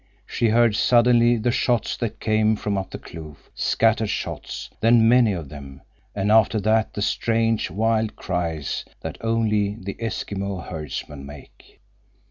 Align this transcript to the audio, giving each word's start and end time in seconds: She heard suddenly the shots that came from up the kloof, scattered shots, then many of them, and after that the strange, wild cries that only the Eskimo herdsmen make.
She 0.25 0.49
heard 0.49 0.75
suddenly 0.75 1.35
the 1.37 1.51
shots 1.51 1.95
that 1.97 2.19
came 2.19 2.55
from 2.55 2.75
up 2.75 2.89
the 2.89 2.97
kloof, 2.97 3.51
scattered 3.53 4.09
shots, 4.09 4.71
then 4.79 5.07
many 5.07 5.31
of 5.31 5.49
them, 5.49 5.83
and 6.15 6.31
after 6.31 6.59
that 6.61 6.95
the 6.95 7.03
strange, 7.03 7.69
wild 7.69 8.15
cries 8.15 8.83
that 9.01 9.19
only 9.21 9.75
the 9.75 9.93
Eskimo 10.01 10.67
herdsmen 10.67 11.23
make. 11.23 11.79